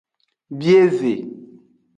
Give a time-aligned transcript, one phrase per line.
[0.59, 1.13] Bieve.